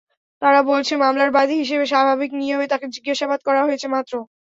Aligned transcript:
তারা 0.41 0.59
বলছে, 0.69 0.93
মামলার 0.97 1.31
বাদী 1.37 1.55
হিসেবে 1.61 1.85
স্বাভাবিক 1.91 2.31
নিয়মে 2.39 2.65
তাঁকে 2.71 2.87
জিজ্ঞাসাবাদ 2.95 3.39
করা 3.47 3.61
হয়েছে 3.63 3.87
মাত্র। 3.95 4.13